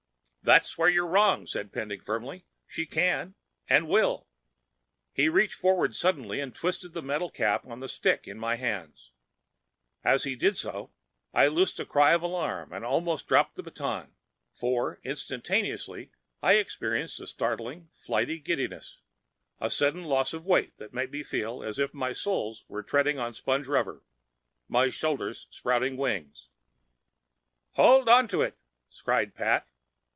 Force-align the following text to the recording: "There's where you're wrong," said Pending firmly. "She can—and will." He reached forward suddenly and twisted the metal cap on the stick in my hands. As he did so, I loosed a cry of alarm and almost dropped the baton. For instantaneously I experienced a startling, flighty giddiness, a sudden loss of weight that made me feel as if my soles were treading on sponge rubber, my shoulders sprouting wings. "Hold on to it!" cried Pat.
"There's 0.43 0.75
where 0.75 0.89
you're 0.89 1.05
wrong," 1.07 1.45
said 1.45 1.71
Pending 1.71 2.01
firmly. 2.01 2.45
"She 2.65 2.87
can—and 2.87 3.87
will." 3.87 4.27
He 5.13 5.29
reached 5.29 5.53
forward 5.53 5.95
suddenly 5.95 6.39
and 6.39 6.53
twisted 6.53 6.93
the 6.93 7.03
metal 7.03 7.29
cap 7.29 7.63
on 7.67 7.79
the 7.79 7.87
stick 7.87 8.27
in 8.27 8.39
my 8.39 8.55
hands. 8.55 9.11
As 10.03 10.23
he 10.23 10.35
did 10.35 10.57
so, 10.57 10.91
I 11.31 11.45
loosed 11.45 11.79
a 11.79 11.85
cry 11.85 12.13
of 12.13 12.23
alarm 12.23 12.73
and 12.73 12.83
almost 12.83 13.27
dropped 13.27 13.55
the 13.55 13.61
baton. 13.61 14.15
For 14.55 14.99
instantaneously 15.03 16.11
I 16.41 16.53
experienced 16.53 17.21
a 17.21 17.27
startling, 17.27 17.89
flighty 17.93 18.39
giddiness, 18.39 18.97
a 19.59 19.69
sudden 19.69 20.03
loss 20.05 20.33
of 20.33 20.47
weight 20.47 20.75
that 20.77 20.91
made 20.93 21.11
me 21.11 21.21
feel 21.21 21.61
as 21.63 21.77
if 21.77 21.93
my 21.93 22.13
soles 22.13 22.65
were 22.67 22.81
treading 22.83 23.19
on 23.19 23.33
sponge 23.33 23.67
rubber, 23.67 24.03
my 24.67 24.89
shoulders 24.89 25.45
sprouting 25.51 25.97
wings. 25.97 26.49
"Hold 27.73 28.09
on 28.09 28.27
to 28.29 28.41
it!" 28.41 28.57
cried 29.03 29.35
Pat. 29.35 29.67